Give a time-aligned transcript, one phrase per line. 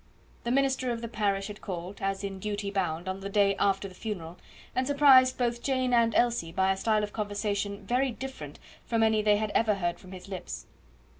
[0.45, 3.87] The minister of the parish had called, as in duty bound, on the day after
[3.87, 4.39] the funeral,
[4.75, 9.21] and surprised both Jane and Elsie by a style of conversation very different from any
[9.21, 10.65] they had ever heard from his lips.